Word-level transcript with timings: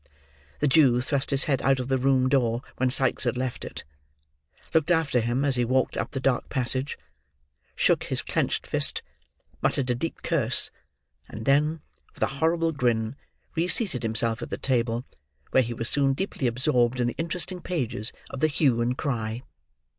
The 0.61 0.67
Jew 0.67 0.99
thrust 0.99 1.29
his 1.29 1.43
head 1.43 1.61
out 1.61 1.79
of 1.79 1.87
the 1.87 1.99
room 1.99 2.27
door 2.27 2.63
when 2.77 2.89
Sikes 2.89 3.23
had 3.23 3.37
left 3.37 3.63
it; 3.63 3.83
looked 4.73 4.89
after 4.89 5.19
him 5.19 5.45
as 5.45 5.57
he 5.57 5.63
walked 5.63 5.95
up 5.95 6.09
the 6.09 6.19
dark 6.19 6.49
passage; 6.49 6.97
shook 7.75 8.05
his 8.05 8.23
clenched 8.23 8.65
fist; 8.65 9.03
muttered 9.61 9.91
a 9.91 9.93
deep 9.93 10.23
curse; 10.23 10.71
and 11.29 11.45
then, 11.45 11.81
with 12.15 12.23
a 12.23 12.41
horrible 12.41 12.71
grin, 12.71 13.15
reseated 13.55 14.01
himself 14.01 14.41
at 14.41 14.49
the 14.49 14.57
table; 14.57 15.05
where 15.51 15.61
he 15.61 15.75
was 15.75 15.87
soon 15.87 16.13
deeply 16.13 16.47
absorbed 16.47 16.99
in 16.99 17.05
the 17.05 17.15
interesting 17.19 17.61
pages 17.61 18.11
of 18.31 18.39
the 18.39 18.47
Hue 18.47 18.81
and 18.81 18.97
Cry. 18.97 19.43